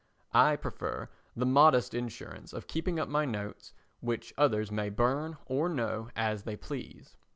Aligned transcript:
I 0.33 0.55
prefer 0.55 1.09
the 1.35 1.45
modest 1.45 1.93
insurance 1.93 2.53
of 2.53 2.65
keeping 2.65 2.99
up 2.99 3.07
my 3.07 3.23
notes 3.23 3.71
which 3.99 4.33
others 4.35 4.71
may 4.71 4.89
burn 4.89 5.37
or 5.45 5.69
no 5.69 6.09
as 6.15 6.41
they 6.41 6.55
please. 6.55 7.17